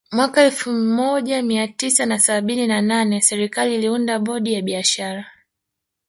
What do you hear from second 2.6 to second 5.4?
na nane serikali iliunda bodi ya biashara